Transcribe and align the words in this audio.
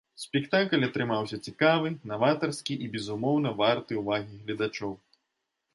Спектакль 0.21 0.85
атрымаўся 0.87 1.39
цікавы, 1.51 1.91
наватарскі 2.13 2.73
і, 2.87 2.91
безумоўна, 2.97 3.49
варты 3.61 3.93
ўвагі 4.03 4.35
гледачоў. 4.43 4.99